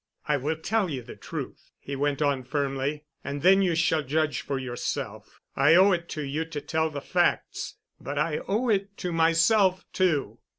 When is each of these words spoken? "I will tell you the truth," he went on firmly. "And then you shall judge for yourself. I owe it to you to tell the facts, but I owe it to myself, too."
"I 0.27 0.35
will 0.35 0.55
tell 0.55 0.89
you 0.89 1.03
the 1.03 1.15
truth," 1.15 1.69
he 1.79 1.95
went 1.95 2.23
on 2.23 2.41
firmly. 2.43 3.03
"And 3.23 3.43
then 3.43 3.61
you 3.61 3.75
shall 3.75 4.01
judge 4.01 4.41
for 4.41 4.57
yourself. 4.57 5.39
I 5.55 5.75
owe 5.75 5.91
it 5.91 6.09
to 6.09 6.23
you 6.23 6.43
to 6.43 6.59
tell 6.59 6.89
the 6.89 7.01
facts, 7.01 7.75
but 7.99 8.17
I 8.17 8.39
owe 8.47 8.67
it 8.69 8.97
to 8.97 9.13
myself, 9.13 9.85
too." 9.93 10.39